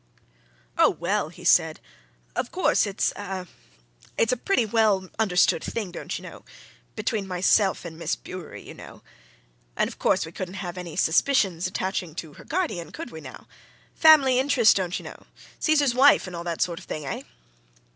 [0.79, 1.79] "Oh, well," he said.
[2.35, 3.13] "Of course, it's
[4.17, 6.43] it's a pretty well understood thing, don't you know
[6.95, 9.03] between myself and Miss Bewery, you know
[9.75, 13.47] and of course, we couldn't have any suspicions attaching to her guardian, could we, now?
[13.93, 15.27] Family interest, don't you know
[15.59, 17.21] Caesar's wife, and all that sort of thing, eh?"